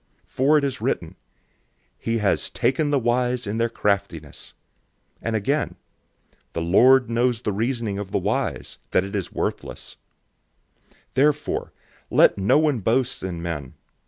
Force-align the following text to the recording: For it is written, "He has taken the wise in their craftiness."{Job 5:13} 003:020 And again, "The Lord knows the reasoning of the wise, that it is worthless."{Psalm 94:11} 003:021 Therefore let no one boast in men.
For 0.25 0.57
it 0.57 0.63
is 0.63 0.81
written, 0.81 1.15
"He 1.99 2.17
has 2.17 2.49
taken 2.49 2.89
the 2.89 2.97
wise 2.97 3.45
in 3.45 3.59
their 3.59 3.69
craftiness."{Job 3.69 4.57
5:13} 5.17 5.27
003:020 5.27 5.27
And 5.27 5.35
again, 5.35 5.75
"The 6.53 6.61
Lord 6.63 7.07
knows 7.11 7.41
the 7.43 7.53
reasoning 7.53 7.99
of 7.99 8.09
the 8.09 8.17
wise, 8.17 8.79
that 8.89 9.03
it 9.05 9.15
is 9.15 9.31
worthless."{Psalm 9.31 10.01
94:11} 10.89 10.93
003:021 10.93 10.97
Therefore 11.13 11.73
let 12.09 12.37
no 12.39 12.57
one 12.57 12.79
boast 12.79 13.21
in 13.21 13.43
men. 13.43 13.75